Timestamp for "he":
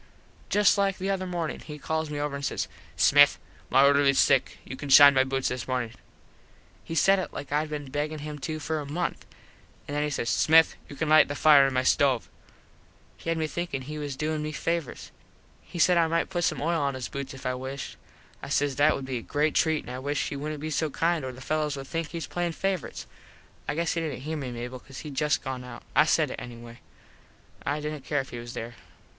1.59-1.77, 6.83-6.95, 10.01-10.09, 13.15-13.29, 13.83-13.99, 15.61-15.77, 20.29-20.35, 22.07-22.17, 23.93-24.01, 28.31-28.39